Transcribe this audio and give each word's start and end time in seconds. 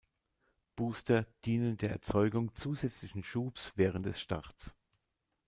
Booster 0.75 1.27
dienen 1.45 1.77
der 1.77 1.91
Erzeugung 1.91 2.55
zusätzlichen 2.55 3.21
Schubs 3.23 3.73
während 3.75 4.07
des 4.07 4.19
Starts. 4.19 4.73